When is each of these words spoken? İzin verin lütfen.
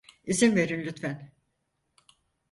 İzin 0.25 0.55
verin 0.55 0.81
lütfen. 0.85 1.33